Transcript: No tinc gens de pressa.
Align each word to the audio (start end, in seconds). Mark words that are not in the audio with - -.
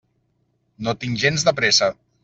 No 0.87 0.95
tinc 1.05 1.23
gens 1.27 1.47
de 1.51 1.55
pressa. 1.63 1.95